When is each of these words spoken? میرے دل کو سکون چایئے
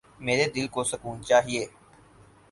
میرے 0.25 0.45
دل 0.55 0.65
کو 0.73 0.81
سکون 0.91 1.17
چایئے 1.27 1.63